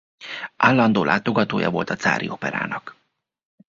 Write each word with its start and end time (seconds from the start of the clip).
Állandó 0.57 1.03
látogatója 1.03 1.69
volt 1.71 1.89
a 1.89 1.95
cári 1.95 2.29
operának. 2.29 2.95